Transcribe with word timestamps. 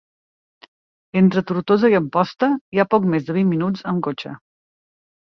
Entre 1.19 1.43
Tortosa 1.51 1.91
i 1.95 1.97
Amposta 1.99 2.49
hi 2.77 2.81
ha 2.81 2.87
poc 2.95 3.05
més 3.13 3.29
de 3.29 3.37
vint 3.37 3.53
minuts 3.53 3.85
amb 3.93 4.03
cotxe 4.09 4.33